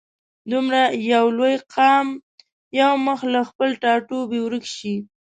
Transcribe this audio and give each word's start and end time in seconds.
دومره 0.51 0.81
یو 1.13 1.25
لوی 1.37 1.55
قام 1.73 2.07
یو 2.79 2.91
مخ 3.05 3.19
له 3.33 3.41
خپل 3.49 3.69
ټاټوبي 3.81 4.39
ورک 4.43 4.65
شي. 4.75 4.95